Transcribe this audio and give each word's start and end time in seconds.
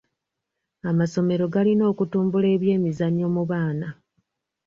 Amasomero 0.89 1.45
galina 1.53 1.83
okutumbula 1.91 2.47
ebyemizannyo 2.55 3.27
mu 3.35 3.43
baana. 3.49 3.87